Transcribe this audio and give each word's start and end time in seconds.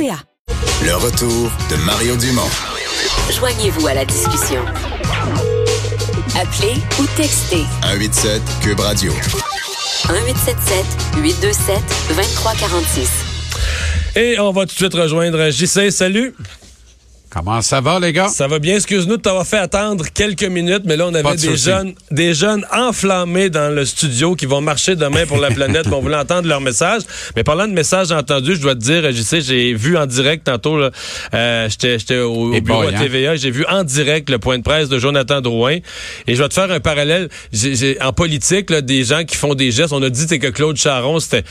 Le 0.00 0.94
retour 0.94 1.50
de 1.70 1.76
Mario 1.84 2.16
Dumont. 2.16 2.48
Joignez-vous 3.32 3.88
à 3.88 3.94
la 3.94 4.04
discussion. 4.04 4.64
Appelez 6.40 6.74
ou 7.00 7.06
textez 7.16 7.64
187 7.82 8.40
Cube 8.62 8.78
Radio. 8.78 9.12
1877 9.12 10.84
827 11.20 11.82
2346. 12.10 13.10
Et 14.14 14.38
on 14.38 14.52
va 14.52 14.66
tout 14.66 14.74
de 14.74 14.78
suite 14.78 14.94
rejoindre 14.94 15.50
JC. 15.50 15.90
Salut. 15.90 16.32
Comment 17.30 17.60
ça 17.60 17.82
va, 17.82 18.00
les 18.00 18.12
gars? 18.14 18.28
Ça 18.28 18.48
va 18.48 18.58
bien. 18.58 18.76
Excuse-nous 18.76 19.18
de 19.18 19.22
t'avoir 19.22 19.46
fait 19.46 19.58
attendre 19.58 20.06
quelques 20.14 20.44
minutes, 20.44 20.82
mais 20.86 20.96
là, 20.96 21.06
on 21.08 21.14
avait 21.14 21.36
de 21.36 21.40
des 21.40 21.56
jeunes, 21.58 21.92
des 22.10 22.32
jeunes 22.32 22.64
enflammés 22.72 23.50
dans 23.50 23.74
le 23.74 23.84
studio 23.84 24.34
qui 24.34 24.46
vont 24.46 24.62
marcher 24.62 24.96
demain 24.96 25.26
pour 25.26 25.36
la 25.36 25.50
planète. 25.50 25.86
on 25.92 26.00
voulait 26.00 26.16
entendre 26.16 26.48
leur 26.48 26.62
message. 26.62 27.02
Mais 27.36 27.44
parlant 27.44 27.68
de 27.68 27.74
messages 27.74 28.12
entendus, 28.12 28.56
je 28.56 28.62
dois 28.62 28.74
te 28.74 28.80
dire, 28.80 29.12
je 29.12 29.22
sais, 29.22 29.42
j'ai 29.42 29.74
vu 29.74 29.98
en 29.98 30.06
direct 30.06 30.44
tantôt, 30.44 30.78
euh, 31.34 31.68
j'étais, 31.68 32.18
au, 32.18 32.50
bureau 32.60 32.82
boy, 32.82 32.94
à 32.94 32.98
hein? 32.98 33.02
TVA, 33.02 33.36
j'ai 33.36 33.50
vu 33.50 33.66
en 33.68 33.84
direct 33.84 34.30
le 34.30 34.38
point 34.38 34.56
de 34.56 34.62
presse 34.62 34.88
de 34.88 34.98
Jonathan 34.98 35.42
Drouin. 35.42 35.78
Et 36.26 36.34
je 36.34 36.42
vais 36.42 36.48
te 36.48 36.54
faire 36.54 36.70
un 36.70 36.80
parallèle. 36.80 37.28
En 38.00 38.12
politique, 38.14 38.70
là, 38.70 38.80
des 38.80 39.04
gens 39.04 39.24
qui 39.24 39.36
font 39.36 39.54
des 39.54 39.70
gestes. 39.70 39.92
On 39.92 40.02
a 40.02 40.08
dit 40.08 40.26
que 40.38 40.46
Claude 40.46 40.76
Charon, 40.76 41.20
c'était, 41.20 41.44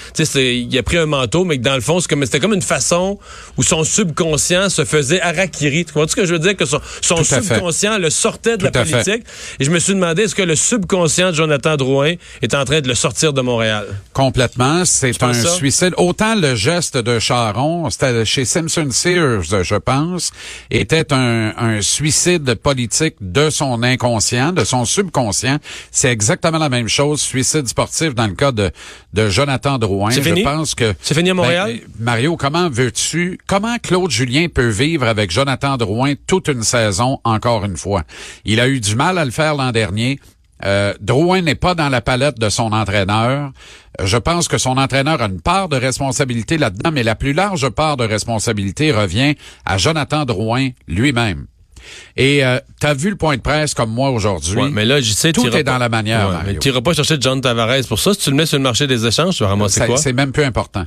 il 0.58 0.76
a 0.76 0.82
pris 0.82 0.98
un 0.98 1.06
manteau, 1.06 1.46
mais 1.46 1.58
que 1.60 1.64
dans 1.64 1.76
le 1.76 1.82
fond, 1.82 2.00
c'est 2.00 2.10
comme, 2.10 2.26
c'était 2.26 2.40
comme 2.40 2.56
une 2.56 2.62
façon 2.64 3.20
où 3.58 3.64
son 3.64 3.84
subconscient 3.84 4.70
se 4.70 4.84
faisait 4.84 5.22
harakiri. 5.68 5.86
Tu 5.86 5.94
comprends 5.94 6.08
ce 6.08 6.16
que 6.16 6.26
je 6.26 6.34
veux 6.34 6.40
dire? 6.40 6.56
Que 6.56 6.66
son, 6.66 6.80
fait. 7.24 7.42
subconscient 7.42 7.98
le 7.98 8.10
sortait 8.10 8.58
de 8.58 8.68
Tout 8.68 8.72
la 8.74 8.84
politique. 8.84 9.24
Et 9.60 9.64
je 9.64 9.72
me 9.72 9.80
suis 9.80 9.94
demandé, 9.94 10.24
est-ce 10.24 10.36
que 10.36 10.42
le 10.44 10.56
subconscient 10.56 11.32
de 11.32 11.36
Jonathan 11.36 11.76
Drouin 11.76 12.14
est 12.42 12.54
en 12.54 12.66
train 12.66 12.82
de 12.82 12.88
le 12.88 12.96
sortir 12.96 13.34
de 13.34 13.42
Montréal? 13.42 13.86
Complètement. 14.14 14.86
C'est 14.86 15.22
un 15.24 15.34
suicide. 15.34 15.94
Autant 15.98 16.36
le 16.36 16.56
geste 16.56 16.98
de 16.98 17.20
Charon, 17.20 17.90
c'était 17.90 18.26
chez 18.26 18.46
Simpson 18.46 18.88
Sears, 18.92 19.64
je 19.64 19.76
pense, 19.76 20.32
était 20.72 21.14
un, 21.14 21.54
un 21.58 21.82
suicide 21.82 22.56
politique 22.56 23.16
de 23.22 23.50
son 23.50 23.84
inconscient, 23.84 24.52
de 24.52 24.64
son 24.64 24.86
subconscient. 24.86 25.58
C'est 25.92 26.12
exactement 26.12 26.58
la 26.58 26.70
même 26.70 26.88
chose, 26.88 27.22
suicide 27.22 27.68
sportif 27.68 28.16
dans 28.16 28.28
le 28.28 28.34
cas 28.34 28.52
de, 28.52 28.72
de 29.14 29.30
Jonathan 29.30 29.78
Drouin. 29.78 30.12
C'est 30.12 30.24
je 30.24 30.44
pense 30.44 30.76
que 30.76 30.94
C'est 31.02 31.16
fini 31.16 31.32
à 31.32 31.34
Montréal? 31.34 31.80
Ben, 31.98 32.06
Mario, 32.06 32.38
comment 32.38 32.70
veux-tu, 32.70 33.40
comment 33.48 33.78
Claude 33.80 34.12
Julien 34.12 34.48
peut 34.54 34.70
vivre 34.70 35.06
avec 35.08 35.32
Jonathan 35.32 35.57
Drouin 35.78 36.14
toute 36.28 36.48
une 36.48 36.64
saison 36.64 37.20
encore 37.24 37.66
une 37.66 37.78
fois? 37.78 38.04
Il 38.46 38.60
a 38.60 38.68
eu 38.68 38.80
du 38.80 38.96
mal 38.96 39.18
à 39.18 39.26
le 39.26 39.32
faire 39.32 39.56
l'an 39.56 39.72
dernier. 39.72 40.20
Euh, 40.66 40.94
Drouin 41.02 41.42
n'est 41.42 41.56
pas 41.56 41.76
dans 41.76 41.90
la 41.90 42.02
palette 42.02 42.40
de 42.40 42.50
son 42.50 42.72
entraîneur. 42.72 43.52
Je 44.04 44.18
pense 44.18 44.48
que 44.48 44.58
son 44.58 44.78
entraîneur 44.78 45.22
a 45.22 45.26
une 45.26 45.42
part 45.42 45.70
de 45.70 45.76
responsabilité 45.78 46.58
là-dedans, 46.58 46.92
mais 46.92 47.04
la 47.04 47.16
plus 47.16 47.34
large 47.34 47.70
part 47.70 47.98
de 47.98 48.04
responsabilité 48.06 48.92
revient 48.92 49.36
à 49.66 49.78
Jonathan 49.78 50.26
Drouin 50.26 50.70
lui-même. 50.88 51.46
Et 52.18 52.44
euh, 52.44 52.60
tu 52.82 52.88
as 52.88 52.94
vu 52.96 53.10
le 53.12 53.16
point 53.16 53.38
de 53.38 53.42
presse 53.42 53.74
comme 53.74 53.92
moi 53.92 54.10
aujourd'hui? 54.10 54.58
Ouais, 54.60 54.70
mais 54.72 54.84
là, 54.84 55.00
je 55.00 55.12
sais, 55.14 55.32
Tout 55.32 55.48
est 55.56 55.64
dans 55.64 55.78
la 55.78 55.90
manière, 55.90 56.28
Ouais, 56.28 56.34
Mario. 56.34 56.54
mais 56.54 56.60
tu 56.60 56.68
n'iras 56.70 56.82
pas 56.82 56.94
chercher 56.94 57.18
John 57.20 57.40
Tavares 57.40 57.86
pour 57.88 58.00
ça. 58.00 58.14
Si 58.14 58.20
tu 58.22 58.30
le 58.32 58.36
mets 58.36 58.46
sur 58.48 58.58
le 58.58 58.64
marché 58.64 58.88
des 58.88 59.06
échanges, 59.06 59.36
tu 59.38 59.44
vas 59.44 59.50
ramasser 59.50 59.80
Ça- 59.80 59.86
quoi? 59.86 59.98
C'est 59.98 60.12
même 60.14 60.32
plus 60.32 60.44
important. 60.44 60.86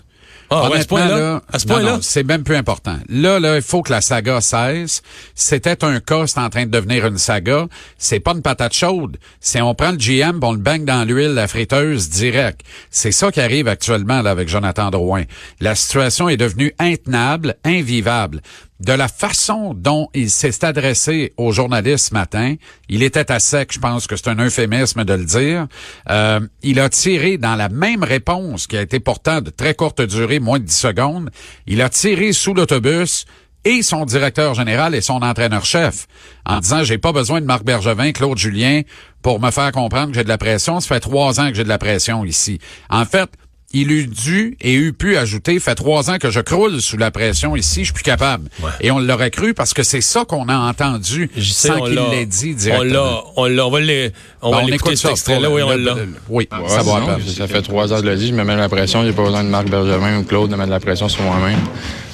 Ah, 0.53 0.69
ouais, 0.69 0.79
à 0.79 0.83
ce 0.83 0.87
point-là? 0.89 1.43
ce 1.57 1.99
c'est 2.03 2.25
même 2.25 2.43
plus 2.43 2.57
important. 2.57 2.97
Là, 3.09 3.39
là, 3.39 3.57
il 3.57 3.63
faut 3.63 3.83
que 3.83 3.93
la 3.93 4.01
saga 4.01 4.41
cesse. 4.41 5.01
C'était 5.37 5.85
un 5.85 6.01
cas, 6.01 6.27
c'est 6.27 6.41
en 6.41 6.51
train 6.51 6.67
de 6.67 6.71
devenir 6.71 7.07
une 7.07 7.19
saga. 7.19 7.69
C'est 7.99 8.19
pas 8.19 8.33
une 8.33 8.43
patate 8.43 8.75
chaude. 8.75 9.19
C'est 9.39 9.61
on 9.61 9.75
prend 9.77 9.93
le 9.93 9.97
GM, 9.97 10.41
on 10.43 10.53
le 10.53 10.59
bang 10.59 10.85
dans 10.85 11.05
l'huile, 11.05 11.35
la 11.35 11.47
friteuse, 11.47 12.09
direct. 12.09 12.63
C'est 12.91 13.13
ça 13.13 13.31
qui 13.31 13.41
arrive 13.41 13.69
actuellement 13.69 14.23
là, 14.23 14.31
avec 14.31 14.49
Jonathan 14.49 14.91
Drouin. 14.91 15.23
La 15.61 15.77
situation 15.77 16.29
est 16.29 16.37
devenue 16.37 16.75
intenable, 16.81 17.55
invivable. 17.65 18.43
De 18.81 18.95
la 18.95 19.09
façon 19.09 19.75
dont 19.75 20.09
il 20.15 20.31
s'est 20.31 20.65
adressé 20.65 21.35
aux 21.37 21.53
journalistes 21.53 22.09
ce 22.09 22.15
matin, 22.15 22.55
il 22.89 23.03
était 23.03 23.31
à 23.31 23.39
sec, 23.39 23.73
je 23.75 23.79
pense 23.79 24.07
que 24.07 24.17
c'est 24.17 24.29
un 24.29 24.39
euphémisme 24.39 25.05
de 25.05 25.13
le 25.13 25.25
dire. 25.25 25.67
Euh, 26.09 26.41
il 26.63 26.81
a 26.81 26.89
tiré 26.89 27.37
dans 27.37 27.57
la 27.57 27.69
même 27.69 28.03
réponse 28.03 28.67
qui 28.67 28.79
a 28.79 28.81
été 28.81 28.99
pourtant 28.99 29.43
de 29.43 29.51
très 29.51 29.75
courte 29.75 30.01
durée, 30.01 30.41
moins 30.41 30.59
de 30.59 30.65
10 30.65 30.75
secondes, 30.75 31.31
il 31.67 31.83
a 31.83 31.91
tiré 31.91 32.33
sous 32.33 32.55
l'autobus 32.55 33.27
et 33.65 33.83
son 33.83 34.07
directeur 34.07 34.55
général 34.55 34.95
et 34.95 35.03
son 35.03 35.21
entraîneur-chef 35.21 36.07
en 36.47 36.61
disant 36.61 36.83
j'ai 36.83 36.97
pas 36.97 37.13
besoin 37.13 37.43
de 37.43 37.47
Marc 37.47 37.65
Bergevin, 37.65 38.13
Claude 38.13 38.39
Julien 38.39 38.83
pour 39.23 39.41
me 39.41 39.51
faire 39.51 39.71
comprendre 39.73 40.09
que 40.09 40.15
j'ai 40.15 40.25
de 40.25 40.29
la 40.29 40.39
pression. 40.39 40.81
Ça 40.81 40.89
fait 40.89 41.01
trois 41.01 41.39
ans 41.41 41.51
que 41.51 41.55
j'ai 41.55 41.65
de 41.65 41.69
la 41.69 41.77
pression 41.77 42.25
ici. 42.25 42.59
En 42.89 43.05
fait, 43.05 43.29
il 43.73 43.93
eût 43.93 44.07
dû 44.09 44.57
et 44.61 44.75
eût 44.75 44.93
pu 44.93 45.17
ajouter, 45.17 45.59
fait 45.61 45.75
trois 45.77 46.11
ans 46.11 46.19
que 46.19 46.31
je 46.31 46.41
croule 46.41 46.81
sous 46.81 46.97
la 46.97 47.11
pression 47.13 47.55
ici, 47.55 47.81
je 47.81 47.85
suis 47.85 47.93
plus 47.93 48.03
capable. 48.03 48.49
Et 48.81 48.91
on 48.91 48.99
l'aurait 48.99 49.31
cru 49.31 49.55
parce 49.55 49.73
que 49.75 49.83
c'est 49.85 50.01
ça 50.01 50.25
qu'on 50.25 50.49
a 50.49 50.57
entendu 50.57 51.31
Je 51.37 51.51
sais, 51.53 51.69
sans 51.69 51.81
on 51.81 51.85
qu'il 51.85 51.95
l'a- 51.95 52.09
l'ait 52.11 52.27
dit 52.27 52.51
On 52.55 52.59
directement. 52.59 52.93
l'a, 52.93 53.23
on 53.37 53.45
l'a, 53.47 53.67
on 53.67 53.71
va 53.71 53.81
les, 53.81 54.13
on 54.43 54.51
Ben, 54.51 54.69
va 54.71 54.95
cet 54.97 55.11
extrait-là. 55.13 55.51
Oui, 55.51 55.63
on 55.63 55.71
l'a. 55.77 55.95
Oui, 56.29 56.49
Ouais, 56.51 56.69
ça 56.69 56.83
va 56.83 57.01
peine. 57.17 57.27
Ça 57.29 57.47
fait 57.47 57.63
trois 57.63 57.93
ans 57.93 57.97
que 58.01 58.05
je 58.07 58.11
le 58.11 58.17
dis, 58.17 58.29
je 58.29 58.35
me 58.35 58.43
mets 58.45 58.57
la 58.57 58.69
pression, 58.69 59.05
j'ai 59.05 59.13
pas 59.13 59.23
besoin 59.25 59.45
de 59.45 59.49
Marc 59.49 59.69
Bergevin 59.69 60.19
ou 60.19 60.25
Claude 60.25 60.51
de 60.51 60.57
mettre 60.57 60.71
la 60.71 60.81
pression 60.81 61.09
sur 61.09 61.23
moi-même. 61.23 61.59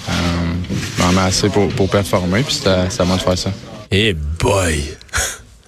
Euh, 0.08 0.12
je 0.98 1.02
m'en 1.02 1.12
mets 1.12 1.20
assez 1.22 1.48
pour, 1.48 1.68
pour 1.70 1.88
performer, 1.88 2.42
puis 2.42 2.54
c'est 2.54 2.68
à, 2.68 2.90
c'est 2.90 3.00
à 3.00 3.04
moi 3.04 3.16
de 3.16 3.22
faire 3.22 3.38
ça. 3.38 3.50
Eh 3.90 4.12
boy! 4.12 4.84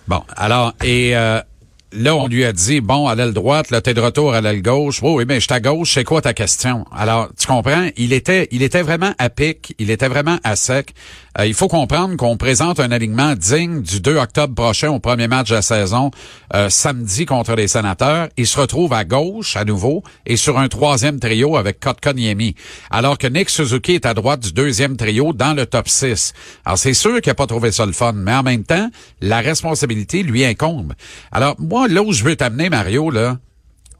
Bon, 0.06 0.22
alors, 0.37 0.75
et 0.84 1.16
euh, 1.16 1.41
là, 1.93 2.16
on 2.16 2.26
lui 2.26 2.44
a 2.44 2.53
dit, 2.53 2.81
bon, 2.81 3.06
à 3.06 3.15
l'aile 3.15 3.32
droite, 3.32 3.71
là, 3.71 3.81
t'es 3.81 3.94
de 3.94 4.00
retour 4.00 4.34
à 4.34 4.41
l'aile 4.41 4.62
gauche. 4.62 5.00
Oh, 5.03 5.19
oui, 5.19 5.25
mais 5.26 5.41
je 5.41 5.53
à 5.53 5.60
gauche, 5.60 5.94
c'est 5.94 6.04
quoi 6.04 6.21
ta 6.21 6.34
question? 6.34 6.84
Alors, 6.93 7.28
tu 7.38 7.47
comprends, 7.47 7.88
il 7.97 8.12
était, 8.12 8.49
il 8.50 8.62
était 8.62 8.82
vraiment 8.82 9.15
à 9.19 9.31
pic, 9.31 9.75
il 9.78 9.91
était 9.91 10.09
vraiment 10.09 10.38
à 10.44 10.56
sec. 10.56 10.94
Euh, 11.38 11.47
il 11.47 11.54
faut 11.54 11.69
comprendre 11.69 12.16
qu'on 12.16 12.37
présente 12.37 12.81
un 12.81 12.91
alignement 12.91 13.34
digne 13.34 13.82
du 13.82 14.00
2 14.00 14.16
octobre 14.16 14.54
prochain 14.54 14.91
au 14.91 14.99
premier 14.99 15.28
match 15.28 15.50
de 15.50 15.54
la 15.54 15.62
saison, 15.62 16.10
euh, 16.54 16.69
samedi 16.69 17.26
contre 17.26 17.54
les 17.54 17.69
sénateurs. 17.69 18.28
Il 18.37 18.47
se 18.47 18.59
retrouve 18.59 18.93
à 18.93 19.04
gauche, 19.04 19.56
à 19.56 19.65
nouveau, 19.65 20.03
et 20.26 20.37
sur 20.37 20.59
un 20.59 20.69
troisième 20.69 21.21
trio 21.21 21.56
avec 21.56 21.81
Kotkaniemi. 21.81 22.54
Alors 22.91 23.19
que 23.19 23.26
Nick 23.26 23.50
Suzuki 23.50 23.94
est 23.94 24.06
à 24.06 24.15
droite 24.15 24.41
du 24.41 24.53
deuxième 24.53 24.97
trio 24.97 25.32
dans 25.32 25.54
le 25.54 25.66
top 25.66 25.88
6. 25.88 26.32
Alors, 26.65 26.78
c'est 26.78 26.94
sûr 26.94 27.21
qu'il 27.21 27.31
n'a 27.31 27.34
pas 27.34 27.47
trouvé 27.47 27.70
ça 27.70 27.87
le 27.87 27.93
fun, 27.93 28.12
mais 28.12 28.34
en 28.34 28.43
même 28.43 28.65
temps, 28.65 28.91
la 29.20 29.41
responsabilité 29.41 30.22
lui 30.22 30.44
incombe. 30.44 30.94
Alors, 31.31 31.55
moi, 31.59 31.88
là 31.88 32.03
où 32.03 32.12
je 32.12 32.25
veux 32.25 32.37
t'amener, 32.37 32.69
Mario, 32.69 33.10
là, 33.10 33.38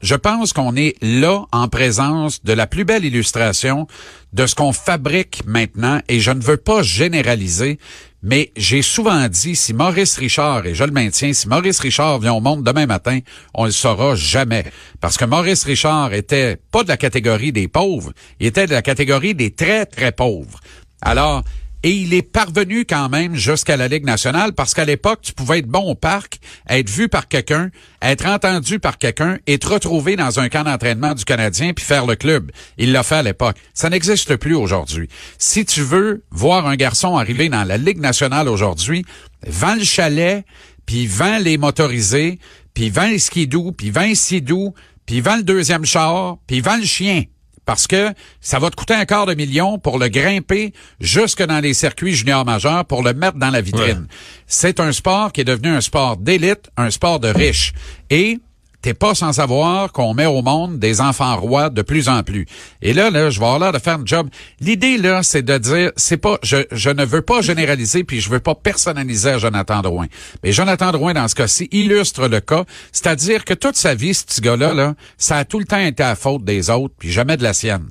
je 0.01 0.15
pense 0.15 0.53
qu'on 0.53 0.75
est 0.75 0.95
là 1.01 1.45
en 1.51 1.67
présence 1.67 2.43
de 2.43 2.53
la 2.53 2.67
plus 2.67 2.85
belle 2.85 3.05
illustration 3.05 3.87
de 4.33 4.45
ce 4.45 4.55
qu'on 4.55 4.73
fabrique 4.73 5.41
maintenant 5.45 6.01
et 6.07 6.19
je 6.19 6.31
ne 6.31 6.41
veux 6.41 6.57
pas 6.57 6.81
généraliser, 6.83 7.79
mais 8.21 8.51
j'ai 8.57 8.81
souvent 8.81 9.27
dit 9.27 9.55
si 9.55 9.73
Maurice 9.73 10.17
Richard, 10.17 10.65
et 10.65 10.75
je 10.75 10.83
le 10.83 10.91
maintiens, 10.91 11.33
si 11.33 11.47
Maurice 11.47 11.79
Richard 11.79 12.19
vient 12.19 12.33
au 12.33 12.41
monde 12.41 12.63
demain 12.63 12.85
matin, 12.85 13.19
on 13.53 13.65
le 13.65 13.71
saura 13.71 14.15
jamais. 14.15 14.65
Parce 14.99 15.17
que 15.17 15.25
Maurice 15.25 15.63
Richard 15.63 16.13
était 16.13 16.57
pas 16.71 16.83
de 16.83 16.89
la 16.89 16.97
catégorie 16.97 17.51
des 17.51 17.67
pauvres, 17.67 18.11
il 18.39 18.47
était 18.47 18.67
de 18.67 18.73
la 18.73 18.81
catégorie 18.81 19.35
des 19.35 19.51
très, 19.51 19.85
très 19.85 20.11
pauvres. 20.11 20.59
Alors, 21.01 21.43
et 21.83 21.91
il 21.91 22.13
est 22.13 22.21
parvenu 22.21 22.85
quand 22.85 23.09
même 23.09 23.35
jusqu'à 23.35 23.77
la 23.77 23.87
Ligue 23.87 24.03
nationale 24.03 24.53
parce 24.53 24.73
qu'à 24.73 24.85
l'époque, 24.85 25.19
tu 25.21 25.33
pouvais 25.33 25.59
être 25.59 25.67
bon 25.67 25.91
au 25.91 25.95
parc, 25.95 26.39
être 26.67 26.89
vu 26.89 27.07
par 27.07 27.27
quelqu'un, 27.27 27.69
être 28.01 28.25
entendu 28.25 28.79
par 28.79 28.97
quelqu'un 28.97 29.37
et 29.47 29.57
te 29.59 29.67
retrouver 29.67 30.15
dans 30.15 30.39
un 30.39 30.49
camp 30.49 30.63
d'entraînement 30.63 31.13
du 31.13 31.23
Canadien 31.23 31.73
puis 31.73 31.85
faire 31.85 32.05
le 32.05 32.15
club. 32.15 32.51
Il 32.77 32.91
l'a 32.91 33.03
fait 33.03 33.15
à 33.15 33.23
l'époque. 33.23 33.57
Ça 33.73 33.89
n'existe 33.89 34.35
plus 34.35 34.55
aujourd'hui. 34.55 35.07
Si 35.37 35.65
tu 35.65 35.81
veux 35.81 36.23
voir 36.31 36.67
un 36.67 36.75
garçon 36.75 37.17
arriver 37.17 37.47
dans 37.47 37.63
la 37.63 37.77
Ligue 37.77 37.99
nationale 37.99 38.49
aujourd'hui, 38.49 39.05
vends 39.47 39.75
le 39.75 39.83
chalet, 39.83 40.43
puis 40.85 41.07
vends 41.07 41.39
les 41.39 41.57
motorisés, 41.57 42.39
puis 42.73 42.89
vends 42.89 43.07
les 43.07 43.19
skidoo, 43.19 43.71
puis 43.71 43.89
vends 43.89 44.01
les 44.01 44.15
sidou, 44.15 44.73
puis 45.05 45.21
vends 45.21 45.37
le 45.37 45.43
deuxième 45.43 45.85
char, 45.85 46.37
puis 46.45 46.59
vends 46.59 46.77
le 46.77 46.85
chien 46.85 47.23
parce 47.69 47.85
que 47.85 48.11
ça 48.41 48.57
va 48.57 48.71
te 48.71 48.75
coûter 48.75 48.95
un 48.95 49.05
quart 49.05 49.27
de 49.27 49.35
million 49.35 49.77
pour 49.77 49.99
le 49.99 50.07
grimper 50.07 50.73
jusque 50.99 51.43
dans 51.43 51.59
les 51.59 51.75
circuits 51.75 52.15
juniors 52.15 52.43
majeurs 52.43 52.83
pour 52.83 53.03
le 53.03 53.13
mettre 53.13 53.37
dans 53.37 53.51
la 53.51 53.61
vitrine. 53.61 54.07
C'est 54.47 54.79
un 54.79 54.91
sport 54.91 55.31
qui 55.31 55.41
est 55.41 55.43
devenu 55.43 55.69
un 55.69 55.79
sport 55.79 56.17
d'élite, 56.17 56.71
un 56.77 56.89
sport 56.89 57.19
de 57.19 57.27
riches. 57.27 57.73
Et 58.09 58.39
t'es 58.81 58.93
pas 58.93 59.15
sans 59.15 59.33
savoir 59.33 59.91
qu'on 59.91 60.13
met 60.13 60.25
au 60.25 60.41
monde 60.41 60.79
des 60.79 61.01
enfants 61.01 61.35
rois 61.37 61.69
de 61.69 61.81
plus 61.81 62.07
en 62.07 62.23
plus. 62.23 62.45
Et 62.81 62.93
là, 62.93 63.09
là, 63.09 63.29
je 63.29 63.39
vais 63.39 63.45
avoir 63.45 63.59
l'air 63.59 63.71
de 63.73 63.79
faire 63.79 63.95
un 63.95 64.05
job. 64.05 64.29
L'idée, 64.61 64.97
là, 64.97 65.23
c'est 65.23 65.41
de 65.41 65.57
dire, 65.57 65.91
c'est 65.97 66.17
pas, 66.17 66.37
je, 66.43 66.57
je 66.71 66.89
ne 66.89 67.05
veux 67.05 67.21
pas 67.21 67.41
généraliser 67.41 68.03
puis 68.03 68.21
je 68.21 68.29
veux 68.29 68.39
pas 68.39 68.55
personnaliser 68.55 69.31
à 69.31 69.37
Jonathan 69.37 69.81
Drouin. 69.81 70.07
Mais 70.43 70.51
Jonathan 70.51 70.91
Drouin, 70.91 71.13
dans 71.13 71.27
ce 71.27 71.35
cas-ci, 71.35 71.67
illustre 71.71 72.27
le 72.27 72.39
cas. 72.39 72.65
C'est-à-dire 72.91 73.45
que 73.45 73.53
toute 73.53 73.75
sa 73.75 73.95
vie, 73.95 74.13
ce 74.13 74.23
petit 74.23 74.41
gars-là, 74.41 74.73
là, 74.73 74.95
ça 75.17 75.37
a 75.37 75.45
tout 75.45 75.59
le 75.59 75.65
temps 75.65 75.79
été 75.79 76.03
à 76.03 76.15
faute 76.15 76.43
des 76.43 76.69
autres 76.69 76.93
puis 76.97 77.11
jamais 77.11 77.37
de 77.37 77.43
la 77.43 77.53
sienne. 77.53 77.87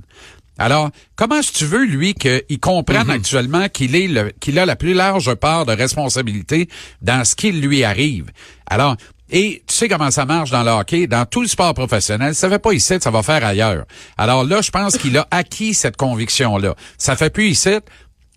Alors, 0.59 0.91
comment 1.17 1.37
est-ce 1.37 1.53
que 1.53 1.59
tu 1.59 1.65
veux, 1.67 1.85
lui, 1.85 2.15
qu'il 2.15 2.61
comprenne 2.61 3.05
Mhm. 3.05 3.11
actuellement 3.11 3.69
qu'il 3.69 3.95
est 3.97 4.09
le, 4.09 4.31
qu'il 4.41 4.59
a 4.59 4.67
la 4.67 4.77
plus 4.77 4.93
large 4.95 5.33
part 5.35 5.65
de 5.67 5.73
responsabilité 5.73 6.69
dans 7.03 7.25
ce 7.25 7.35
qui 7.37 7.53
lui 7.53 7.85
arrive? 7.85 8.27
Alors, 8.67 8.97
et 9.31 9.63
tu 9.67 9.75
sais 9.75 9.89
comment 9.89 10.11
ça 10.11 10.25
marche 10.25 10.51
dans 10.51 10.63
le 10.63 10.71
hockey, 10.71 11.07
dans 11.07 11.27
tout 11.27 11.43
le 11.43 11.49
sport 11.49 11.75
professionnel, 11.75 12.35
ça 12.35 12.49
fait 12.49 12.59
pas 12.59 12.73
ici, 12.73 12.95
ça 13.01 13.11
va 13.11 13.23
faire 13.23 13.45
ailleurs. 13.45 13.85
Alors 14.17 14.43
là, 14.43 14.63
je 14.63 14.71
pense 14.71 14.97
qu'il 14.97 15.17
a 15.19 15.29
acquis 15.31 15.75
cette 15.75 15.97
conviction-là. 15.99 16.75
Ça 16.97 17.15
fait 17.15 17.29
plus 17.31 17.49
ici, 17.51 17.77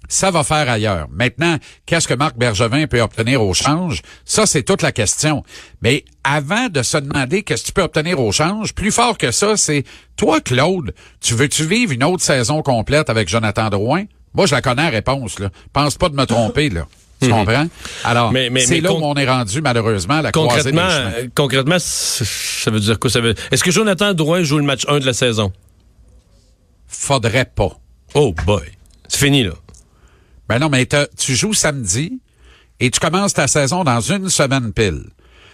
ça 0.10 0.30
va 0.32 0.44
faire 0.44 0.70
ailleurs. 0.70 1.08
Maintenant, 1.12 1.58
qu'est-ce 1.86 2.08
que 2.08 2.14
Marc 2.14 2.38
Bergevin 2.38 2.86
peut 2.88 3.02
obtenir 3.02 3.42
au 3.42 3.54
change? 3.54 4.02
Ça, 4.26 4.46
c'est 4.46 4.64
toute 4.64 4.82
la 4.82 4.92
question. 4.92 5.44
Mais 5.82 6.04
avant 6.24 6.68
de 6.70 6.82
se 6.84 6.98
demander 6.98 7.44
qu'est-ce 7.44 7.62
que 7.64 7.68
tu 7.68 7.74
peux 7.74 7.82
obtenir 7.84 8.20
au 8.20 8.32
change, 8.32 8.74
plus 8.74 8.92
fort 8.92 9.18
que 9.18 9.32
ça, 9.32 9.56
c'est 9.58 9.84
toi, 10.18 10.42
Claude, 10.42 10.94
tu 11.22 11.34
veux-tu 11.34 11.66
vivre 11.66 11.92
une 11.94 12.04
autre 12.04 12.24
saison 12.24 12.62
complète 12.62 13.10
avec 13.10 13.30
Jonathan 13.30 13.70
Drouin? 13.70 14.04
Moi, 14.34 14.46
je 14.46 14.54
la 14.56 14.62
connais 14.62 14.84
la 14.84 14.90
réponse, 14.90 15.40
là. 15.40 15.50
Pense 15.74 15.96
pas 15.98 16.10
de 16.10 16.16
me 16.16 16.26
tromper, 16.26 16.70
là. 16.70 16.88
Tu 17.22 17.30
comprends? 17.30 17.68
Alors, 18.04 18.32
Mais- 18.32 18.50
mais- 18.50 18.62
c'est 18.66 18.82
là 18.82 18.92
où 18.94 19.00
on 19.04 19.14
est 19.14 19.30
rendu, 19.30 19.62
malheureusement, 19.62 20.16
à 20.16 20.22
la 20.24 20.32
croisée 20.32 20.72
des 20.72 20.78
Concrètement, 20.78 20.90
chemins. 20.90 21.12
euh, 21.20 21.28
concrètement, 21.36 21.76
ça 21.80 22.72
veut 22.72 22.80
dire 22.80 22.98
quoi? 23.00 23.12
Ça 23.12 23.20
veut... 23.22 23.36
Est-ce 23.52 23.64
que 23.64 23.70
Jonathan 23.70 24.14
Drouin 24.16 24.42
joue 24.42 24.58
le 24.58 24.64
match 24.64 24.86
1 24.88 25.00
de 25.00 25.06
la 25.06 25.14
saison? 25.14 25.54
Faudrait 26.88 27.46
pas. 27.46 27.78
Oh 28.16 28.34
boy. 28.46 28.64
C'est 29.08 29.20
fini, 29.26 29.44
là. 29.44 29.52
Ben 30.52 30.60
non, 30.60 30.68
mais 30.68 30.86
tu 31.18 31.34
joues 31.34 31.54
samedi 31.54 32.20
et 32.82 32.92
tu 32.92 33.00
commences 33.00 33.34
ta 33.34 33.48
saison 33.48 33.86
dans 33.86 34.02
une 34.02 34.28
semaine 34.28 34.74
pile. 34.74 35.06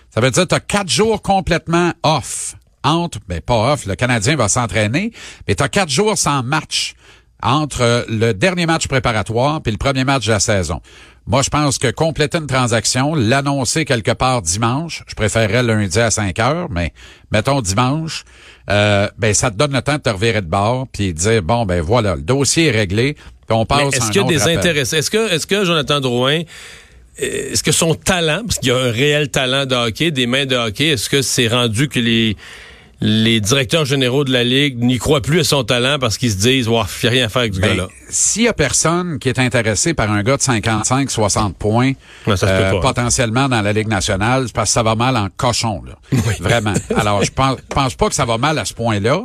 Ça 0.10 0.22
veut 0.22 0.32
dire 0.32 0.42
que 0.42 0.48
tu 0.48 0.56
as 0.56 0.60
quatre 0.60 0.90
jours 0.90 1.22
complètement 1.22 1.94
off. 2.02 2.56
Entre, 2.84 3.20
ben 3.28 3.40
pas 3.40 3.74
off, 3.74 3.86
le 3.86 3.94
Canadien 3.94 4.36
va 4.36 4.48
s'entraîner, 4.48 5.12
mais 5.48 5.54
tu 5.54 5.64
quatre 5.70 5.90
jours 5.90 6.18
sans 6.18 6.42
match 6.42 6.96
entre 7.44 8.08
le 8.10 8.32
dernier 8.34 8.66
match 8.66 8.88
préparatoire 8.88 9.62
puis 9.62 9.72
le 9.72 9.78
premier 9.78 10.04
match 10.04 10.26
de 10.26 10.32
la 10.32 10.40
saison. 10.40 10.82
Moi, 11.28 11.42
je 11.42 11.50
pense 11.50 11.78
que 11.78 11.92
compléter 11.92 12.38
une 12.38 12.48
transaction, 12.48 13.14
l'annoncer 13.14 13.84
quelque 13.84 14.12
part 14.12 14.42
dimanche, 14.42 15.04
je 15.08 15.14
préférerais 15.14 15.62
lundi 15.62 16.00
à 16.00 16.10
5 16.10 16.40
heures, 16.40 16.70
mais 16.70 16.94
mettons 17.32 17.60
dimanche, 17.60 18.24
euh, 18.70 19.10
ben 19.18 19.34
ça 19.34 19.52
te 19.52 19.58
donne 19.58 19.74
le 19.74 19.82
temps 19.82 19.98
de 19.98 20.02
te 20.02 20.10
revirer 20.10 20.42
de 20.42 20.48
bord 20.48 20.88
puis 20.92 21.14
de 21.14 21.20
dire 21.20 21.44
bon 21.44 21.66
ben 21.66 21.82
voilà, 21.82 22.16
le 22.16 22.22
dossier 22.22 22.68
est 22.68 22.72
réglé, 22.72 23.14
puis 23.14 23.58
on 23.58 23.66
passe 23.66 23.94
Est-ce 23.94 24.10
qu'il 24.10 24.22
y 24.22 24.24
a 24.24 24.28
des 24.28 24.42
appel. 24.44 24.58
intéressés? 24.58 24.98
Est-ce 24.98 25.12
que, 25.12 25.34
est-ce 25.34 25.46
que 25.46 25.66
Jonathan 25.66 26.00
Drouin, 26.00 26.44
est-ce 27.18 27.62
que 27.62 27.74
son 27.74 27.94
talent, 27.94 28.44
parce 28.46 28.60
qu'il 28.60 28.70
y 28.70 28.72
a 28.72 28.78
un 28.78 28.92
réel 28.92 29.30
talent 29.30 29.66
de 29.66 29.76
hockey, 29.76 30.12
des 30.12 30.28
mains 30.28 30.46
de 30.46 30.56
hockey, 30.56 30.88
est-ce 30.88 31.10
que 31.10 31.22
c'est 31.22 31.50
rendu 31.50 31.90
que 31.90 32.00
les, 32.00 32.38
les 33.00 33.40
directeurs 33.42 33.86
généraux 33.86 34.24
de 34.24 34.32
la 34.32 34.44
Ligue 34.44 34.80
n'y 34.84 34.98
croient 34.98 35.22
plus 35.22 35.42
à 35.42 35.44
son 35.44 35.64
talent 35.64 35.98
parce 36.00 36.18
qu'ils 36.18 36.32
se 36.32 36.38
disent, 36.38 36.68
wow, 36.68 36.84
il 37.04 37.06
n'y 37.06 37.10
a 37.10 37.12
rien 37.12 37.26
à 37.26 37.30
faire 37.30 37.42
avec 37.42 37.54
ce 37.54 37.60
Ben, 37.60 37.68
gars-là? 37.70 37.88
s'il 38.10 38.44
y 38.44 38.48
a 38.48 38.54
personne 38.54 39.20
qui 39.20 39.30
est 39.30 39.38
intéressé 39.40 39.94
par 39.94 40.12
un 40.12 40.24
gars 40.24 40.38
de 40.38 40.42
55, 40.42 41.12
60 41.12 41.56
points, 41.58 41.92
euh, 42.28 42.36
pas. 42.36 42.80
potentiellement 42.80 43.48
dans 43.50 43.62
la 43.62 43.72
Ligue 43.74 43.88
nationale, 43.88 44.44
c'est 44.48 44.56
parce 44.56 44.70
que 44.72 44.74
ça 44.74 44.84
va 44.84 44.96
mal 44.96 45.16
en 45.16 45.28
cochon, 45.36 45.84
là. 45.86 45.94
Vraiment. 46.40 46.74
Alors, 46.96 47.24
je 47.24 47.32
pense, 47.32 47.58
pense 47.70 47.94
pas 47.96 48.10
que 48.10 48.16
ça 48.16 48.26
va 48.26 48.38
mal 48.40 48.58
à 48.58 48.66
ce 48.66 48.74
point-là. 48.74 49.22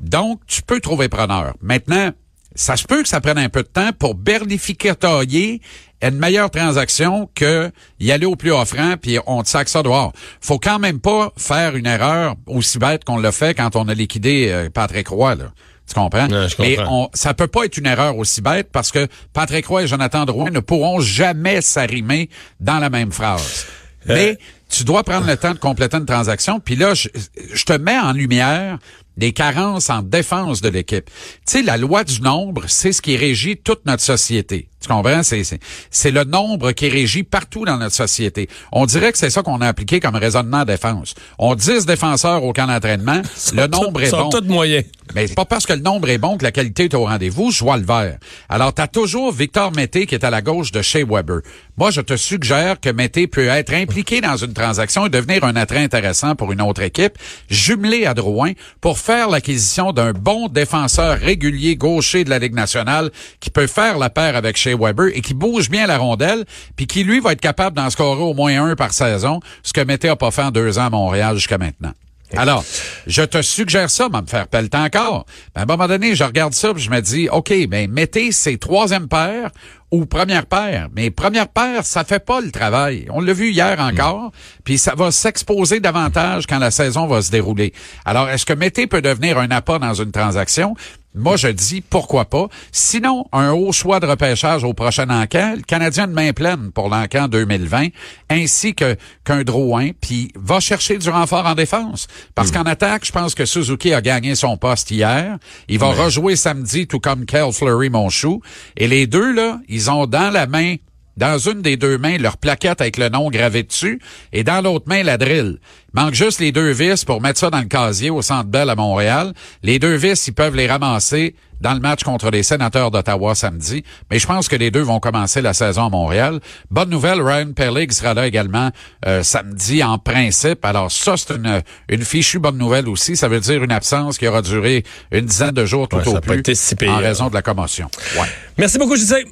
Donc, 0.00 0.40
tu 0.46 0.62
peux 0.62 0.78
trouver 0.80 1.08
preneur. 1.08 1.54
Maintenant, 1.60 2.10
ça 2.54 2.76
se 2.76 2.84
peut 2.84 3.02
que 3.02 3.08
ça 3.08 3.20
prenne 3.20 3.38
un 3.38 3.48
peu 3.48 3.62
de 3.62 3.68
temps 3.68 3.90
pour 3.98 4.14
bernificailler 4.14 5.60
une 6.02 6.18
meilleure 6.18 6.50
transaction 6.50 7.28
que 7.34 7.70
y 8.00 8.12
aller 8.12 8.26
au 8.26 8.36
plus 8.36 8.52
offrant 8.52 8.94
puis 9.00 9.18
on 9.26 9.42
te 9.42 9.48
sac 9.48 9.68
ça 9.68 9.82
dehors. 9.82 10.12
Faut 10.40 10.58
quand 10.58 10.78
même 10.78 11.00
pas 11.00 11.32
faire 11.36 11.76
une 11.76 11.86
erreur 11.86 12.34
aussi 12.46 12.78
bête 12.78 13.04
qu'on 13.04 13.18
l'a 13.18 13.32
fait 13.32 13.54
quand 13.54 13.76
on 13.76 13.88
a 13.88 13.94
liquidé 13.94 14.48
euh, 14.50 14.70
Patrick 14.70 15.08
Roy, 15.08 15.34
là. 15.36 15.52
Tu 15.88 15.94
comprends? 15.94 16.28
Je 16.28 16.56
comprends. 16.56 17.04
on, 17.04 17.08
ça 17.14 17.32
peut 17.32 17.46
pas 17.46 17.64
être 17.64 17.76
une 17.76 17.86
erreur 17.86 18.16
aussi 18.18 18.40
bête 18.40 18.70
parce 18.72 18.90
que 18.90 19.06
Patrick 19.32 19.66
Roy 19.66 19.84
et 19.84 19.86
Jonathan 19.86 20.24
Drouin 20.24 20.50
ne 20.50 20.58
pourront 20.58 20.98
jamais 20.98 21.60
s'arrimer 21.60 22.28
dans 22.58 22.80
la 22.80 22.90
même 22.90 23.12
phrase. 23.12 23.66
Euh. 24.08 24.14
Mais 24.14 24.38
tu 24.68 24.82
dois 24.82 25.04
prendre 25.04 25.28
le 25.28 25.36
temps 25.36 25.54
de 25.54 25.58
compléter 25.60 25.96
une 25.96 26.06
transaction. 26.06 26.58
Puis 26.58 26.74
là, 26.74 26.94
je, 26.94 27.08
je 27.54 27.64
te 27.64 27.72
mets 27.74 27.98
en 27.98 28.12
lumière 28.12 28.78
des 29.16 29.32
carences 29.32 29.90
en 29.90 30.02
défense 30.02 30.60
de 30.60 30.68
l'équipe. 30.68 31.06
Tu 31.46 31.58
sais, 31.58 31.62
la 31.62 31.76
loi 31.76 32.04
du 32.04 32.20
nombre, 32.20 32.64
c'est 32.66 32.92
ce 32.92 33.02
qui 33.02 33.16
régit 33.16 33.56
toute 33.56 33.86
notre 33.86 34.02
société. 34.02 34.68
Tu 34.80 34.88
comprends? 34.88 35.22
C'est, 35.22 35.42
c'est, 35.42 35.58
c'est 35.90 36.10
le 36.10 36.24
nombre 36.24 36.72
qui 36.72 36.88
régit 36.88 37.22
partout 37.22 37.64
dans 37.64 37.78
notre 37.78 37.94
société. 37.94 38.48
On 38.72 38.86
dirait 38.86 39.12
que 39.12 39.18
c'est 39.18 39.30
ça 39.30 39.42
qu'on 39.42 39.60
a 39.60 39.66
appliqué 39.66 40.00
comme 40.00 40.16
raisonnement 40.16 40.60
de 40.60 40.66
défense. 40.66 41.14
On 41.38 41.54
10 41.54 41.86
défenseurs 41.86 42.44
au 42.44 42.52
camp 42.52 42.66
d'entraînement, 42.66 43.22
le 43.54 43.66
nombre 43.66 44.02
est 44.02 44.10
sont 44.10 44.24
bon. 44.24 44.28
tous 44.30 44.44
moyens. 44.44 44.84
Mais 45.16 45.26
c'est 45.28 45.34
pas 45.34 45.46
parce 45.46 45.64
que 45.64 45.72
le 45.72 45.80
nombre 45.80 46.10
est 46.10 46.18
bon 46.18 46.36
que 46.36 46.44
la 46.44 46.52
qualité 46.52 46.84
est 46.84 46.94
au 46.94 47.06
rendez-vous. 47.06 47.50
Je 47.50 47.64
vois 47.64 47.78
le 47.78 47.86
vert. 47.86 48.18
Alors, 48.50 48.74
tu 48.74 48.82
as 48.82 48.86
toujours 48.86 49.32
Victor 49.32 49.72
Mété 49.72 50.04
qui 50.04 50.14
est 50.14 50.24
à 50.24 50.28
la 50.28 50.42
gauche 50.42 50.72
de 50.72 50.82
Shea 50.82 51.06
Weber. 51.08 51.40
Moi, 51.78 51.90
je 51.90 52.02
te 52.02 52.16
suggère 52.16 52.78
que 52.78 52.90
Mété 52.90 53.26
peut 53.26 53.48
être 53.48 53.72
impliqué 53.72 54.20
dans 54.20 54.36
une 54.36 54.52
transaction 54.52 55.06
et 55.06 55.08
devenir 55.08 55.42
un 55.44 55.56
attrait 55.56 55.82
intéressant 55.82 56.34
pour 56.34 56.52
une 56.52 56.60
autre 56.60 56.82
équipe, 56.82 57.14
jumelé 57.48 58.04
à 58.04 58.12
Drouin, 58.12 58.52
pour 58.82 58.98
faire 58.98 59.30
l'acquisition 59.30 59.92
d'un 59.92 60.12
bon 60.12 60.48
défenseur 60.48 61.18
régulier 61.18 61.76
gaucher 61.76 62.22
de 62.24 62.28
la 62.28 62.38
Ligue 62.38 62.54
nationale 62.54 63.10
qui 63.40 63.48
peut 63.48 63.66
faire 63.66 63.96
la 63.96 64.10
paire 64.10 64.36
avec 64.36 64.58
Shea 64.58 64.76
Weber 64.76 65.06
et 65.14 65.22
qui 65.22 65.32
bouge 65.32 65.70
bien 65.70 65.86
la 65.86 65.96
rondelle, 65.96 66.44
puis 66.76 66.86
qui, 66.86 67.04
lui, 67.04 67.20
va 67.20 67.32
être 67.32 67.40
capable 67.40 67.74
d'en 67.74 67.88
scorer 67.88 68.22
au 68.22 68.34
moins 68.34 68.62
un 68.62 68.76
par 68.76 68.92
saison, 68.92 69.40
ce 69.62 69.72
que 69.72 69.80
Mété 69.80 70.10
a 70.10 70.16
pas 70.16 70.30
fait 70.30 70.42
en 70.42 70.50
deux 70.50 70.78
ans 70.78 70.86
à 70.86 70.90
Montréal 70.90 71.36
jusqu'à 71.36 71.56
maintenant. 71.56 71.92
Alors, 72.34 72.64
je 73.06 73.22
te 73.22 73.40
suggère 73.42 73.90
ça, 73.90 74.08
mais 74.12 74.22
me 74.22 74.26
faire 74.26 74.48
pelleter 74.48 74.78
encore. 74.78 75.26
À 75.54 75.62
un 75.62 75.66
moment 75.66 75.86
donné, 75.86 76.14
je 76.14 76.24
regarde 76.24 76.54
ça, 76.54 76.72
je 76.76 76.90
me 76.90 77.00
dis, 77.00 77.28
OK, 77.28 77.52
ben, 77.68 77.90
mettez 77.90 78.32
ces 78.32 78.58
troisième 78.58 79.08
paire 79.08 79.50
ou 79.90 80.06
première 80.06 80.46
paire. 80.46 80.88
Mais 80.94 81.10
première 81.10 81.48
paire, 81.48 81.84
ça 81.84 82.04
fait 82.04 82.24
pas 82.24 82.40
le 82.40 82.50
travail. 82.50 83.06
On 83.10 83.20
l'a 83.20 83.32
vu 83.32 83.50
hier 83.50 83.78
encore, 83.80 84.32
puis 84.64 84.78
ça 84.78 84.94
va 84.94 85.10
s'exposer 85.10 85.80
davantage 85.80 86.46
quand 86.46 86.58
la 86.58 86.70
saison 86.70 87.06
va 87.06 87.22
se 87.22 87.30
dérouler. 87.30 87.72
Alors, 88.04 88.28
est-ce 88.28 88.46
que 88.46 88.52
Mété 88.52 88.86
peut 88.86 89.02
devenir 89.02 89.38
un 89.38 89.50
appât 89.50 89.78
dans 89.78 89.94
une 89.94 90.12
transaction? 90.12 90.74
Moi, 91.18 91.38
je 91.38 91.48
dis 91.48 91.80
pourquoi 91.80 92.26
pas. 92.26 92.48
Sinon, 92.72 93.24
un 93.32 93.52
haut 93.52 93.72
choix 93.72 94.00
de 94.00 94.06
repêchage 94.06 94.64
au 94.64 94.74
prochain 94.74 95.08
encan, 95.08 95.54
le 95.56 95.62
Canadien 95.62 96.08
de 96.08 96.12
main 96.12 96.34
pleine 96.34 96.70
pour 96.72 96.90
l'encan 96.90 97.26
2020, 97.26 97.86
ainsi 98.28 98.74
que 98.74 98.96
qu'un 99.24 99.42
Drouin, 99.42 99.92
puis 99.98 100.30
va 100.34 100.60
chercher 100.60 100.98
du 100.98 101.08
renfort 101.08 101.46
en 101.46 101.54
défense. 101.54 102.06
Parce 102.34 102.50
qu'en 102.50 102.64
attaque, 102.64 103.06
je 103.06 103.12
pense 103.12 103.34
que 103.34 103.46
Suzuki 103.46 103.94
a 103.94 104.02
gagné 104.02 104.34
son 104.34 104.58
poste 104.58 104.90
hier. 104.90 105.38
Il 105.68 105.78
va 105.78 105.86
rejouer 105.86 106.36
samedi, 106.36 106.86
tout 106.86 107.00
comme 107.00 107.24
Kel 107.24 107.50
Fleury, 107.50 107.88
mon 107.88 108.10
chou. 108.10 108.42
Et 108.76 108.86
les 108.86 109.06
deux, 109.06 109.32
là, 109.32 109.58
ils 109.68 109.75
ont 109.90 110.06
dans 110.06 110.30
la 110.32 110.46
main 110.46 110.76
dans 111.16 111.38
une 111.38 111.62
des 111.62 111.78
deux 111.78 111.96
mains 111.96 112.18
leur 112.18 112.36
plaquette 112.36 112.82
avec 112.82 112.98
le 112.98 113.08
nom 113.08 113.30
gravé 113.30 113.62
dessus 113.62 114.00
et 114.34 114.44
dans 114.44 114.60
l'autre 114.62 114.84
main 114.86 115.02
la 115.02 115.16
drill. 115.16 115.58
Il 115.94 116.02
manque 116.02 116.12
juste 116.12 116.40
les 116.40 116.52
deux 116.52 116.72
vis 116.72 117.06
pour 117.06 117.22
mettre 117.22 117.40
ça 117.40 117.48
dans 117.48 117.60
le 117.60 117.64
casier 117.64 118.10
au 118.10 118.20
Centre 118.20 118.50
Bell 118.50 118.68
à 118.68 118.74
Montréal. 118.74 119.32
Les 119.62 119.78
deux 119.78 119.94
vis, 119.94 120.26
ils 120.28 120.34
peuvent 120.34 120.54
les 120.54 120.66
ramasser 120.66 121.34
dans 121.62 121.72
le 121.72 121.80
match 121.80 122.02
contre 122.04 122.30
les 122.30 122.42
sénateurs 122.42 122.90
d'Ottawa 122.90 123.34
samedi. 123.34 123.82
Mais 124.10 124.18
je 124.18 124.26
pense 124.26 124.46
que 124.46 124.56
les 124.56 124.70
deux 124.70 124.82
vont 124.82 125.00
commencer 125.00 125.40
la 125.40 125.54
saison 125.54 125.86
à 125.86 125.88
Montréal. 125.88 126.38
Bonne 126.70 126.90
nouvelle, 126.90 127.22
Ryan 127.22 127.50
Pellig 127.54 127.92
sera 127.92 128.12
là 128.12 128.26
également 128.26 128.68
euh, 129.06 129.22
samedi 129.22 129.82
en 129.82 129.96
principe. 129.98 130.66
Alors 130.66 130.92
ça, 130.92 131.14
c'est 131.16 131.34
une, 131.34 131.62
une 131.88 132.04
fichue 132.04 132.40
bonne 132.40 132.58
nouvelle 132.58 132.90
aussi. 132.90 133.16
Ça 133.16 133.28
veut 133.28 133.40
dire 133.40 133.64
une 133.64 133.72
absence 133.72 134.18
qui 134.18 134.28
aura 134.28 134.42
duré 134.42 134.84
une 135.12 135.24
dizaine 135.24 135.52
de 135.52 135.64
jours 135.64 135.88
tout 135.88 135.96
Ouais, 135.96 136.08
au 136.08 136.20
plus 136.20 136.42
si 136.52 136.74
pire. 136.76 136.90
en 136.90 136.98
raison 136.98 137.28
de 137.30 137.34
la 137.34 137.40
commotion. 137.40 137.88
Ouais. 138.20 138.28
Merci 138.58 138.76
beaucoup, 138.76 138.96
Gisèle. 138.96 139.24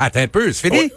Attends 0.00 0.20
un 0.20 0.28
peu, 0.28 0.52
c'est 0.52 0.68
fini? 0.68 0.90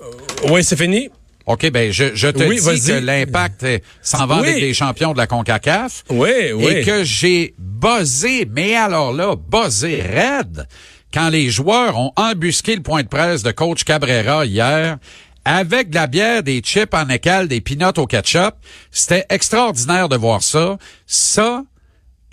Oui, 0.50 0.64
c'est 0.64 0.76
fini. 0.78 1.10
OK, 1.46 1.70
ben 1.72 1.92
je, 1.92 2.16
je 2.16 2.30
te 2.30 2.42
Oui, 2.44 2.60
dis 2.62 2.88
que 2.88 2.94
l'impact 2.94 3.64
euh, 3.64 3.78
s'en 4.02 4.26
va 4.26 4.36
Oui. 4.42 4.48
avec 4.48 4.62
des 4.62 4.74
champions 4.74 5.12
de 5.12 5.18
la 5.18 5.28
CONCACAF. 5.28 6.06
Oui, 6.10 6.54
oui. 6.56 6.66
Et 6.68 6.84
que 6.84 7.04
j'ai 7.04 7.54
buzzé, 7.60 8.48
mais 8.50 8.76
alors 8.76 9.12
là, 9.14 9.36
buzzé 9.36 10.02
raide, 10.02 10.66
quand 11.14 11.28
les 11.28 11.50
joueurs 11.50 11.98
ont 12.00 12.14
embusqué 12.16 12.76
le 12.78 12.82
point 12.82 13.04
de 13.04 13.10
presse 13.10 13.44
de 13.44 13.52
coach 13.52 13.84
Cabrera 13.84 14.46
hier, 14.46 14.98
avec 15.46 15.90
de 15.90 15.96
la 15.96 16.08
bière, 16.08 16.44
des 16.44 16.62
chips 16.62 16.94
en 16.94 17.10
écale, 17.10 17.50
des 17.50 17.60
peanuts 17.60 17.98
au 18.00 18.08
ketchup. 18.08 18.56
C'était 18.90 19.26
extraordinaire 19.30 20.08
de 20.08 20.16
voir 20.16 20.42
ça. 20.42 20.78
Ça, 21.06 21.64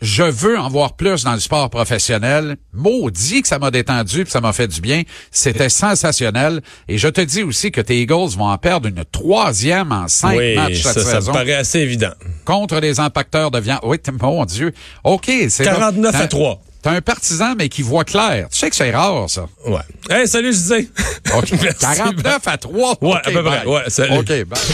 je 0.00 0.22
veux 0.22 0.58
en 0.58 0.68
voir 0.68 0.94
plus 0.94 1.24
dans 1.24 1.34
le 1.34 1.40
sport 1.40 1.68
professionnel. 1.70 2.56
Maudit 2.72 3.42
que 3.42 3.48
ça 3.48 3.58
m'a 3.58 3.70
détendu 3.70 4.24
puis 4.24 4.30
ça 4.30 4.40
m'a 4.40 4.52
fait 4.52 4.68
du 4.68 4.80
bien. 4.80 5.02
C'était 5.30 5.68
sensationnel. 5.68 6.60
Et 6.88 6.98
je 6.98 7.08
te 7.08 7.20
dis 7.20 7.42
aussi 7.42 7.70
que 7.70 7.80
tes 7.80 8.00
Eagles 8.00 8.30
vont 8.36 8.48
en 8.48 8.58
perdre 8.58 8.88
une 8.88 9.04
troisième 9.10 9.92
en 9.92 10.08
cinq 10.08 10.36
oui, 10.38 10.54
matchs 10.56 10.82
ça, 10.82 10.92
cette 10.94 11.02
ça 11.02 11.08
me 11.16 11.20
saison 11.20 11.32
paraît 11.32 11.54
assez 11.54 11.80
évident. 11.80 12.12
contre 12.44 12.78
les 12.80 13.00
impacteurs 13.00 13.50
de 13.50 13.60
viande. 13.60 13.80
Oui, 13.82 13.98
mon 14.20 14.44
Dieu. 14.44 14.72
OK, 15.04 15.30
c'est 15.48 15.64
49 15.64 16.12
t'as- 16.12 16.18
à 16.18 16.28
3. 16.28 16.60
T'as 16.82 16.92
un 16.92 17.02
partisan, 17.02 17.54
mais 17.58 17.68
qui 17.68 17.82
voit 17.82 18.04
clair. 18.04 18.48
Tu 18.50 18.58
sais 18.58 18.70
que 18.70 18.76
c'est 18.76 18.90
rare, 18.90 19.28
ça. 19.28 19.46
Ouais. 19.66 19.80
Hey, 20.08 20.26
salut, 20.26 20.50
Gisèle. 20.50 20.86
OK. 21.36 21.52
Merci. 21.62 21.78
49 21.96 22.48
à 22.48 22.56
3. 22.56 22.96
Ouais, 23.02 23.16
à 23.22 23.30
peu 23.30 23.42
près. 23.44 23.66
Ouais, 23.66 23.82
salut. 23.88 24.16
OK, 24.18 24.26
bye. 24.44 24.60